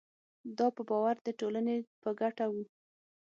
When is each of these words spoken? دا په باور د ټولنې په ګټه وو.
دا 0.57 0.67
په 0.75 0.81
باور 0.89 1.15
د 1.21 1.27
ټولنې 1.39 1.77
په 2.01 2.09
ګټه 2.19 2.45
وو. 2.53 2.63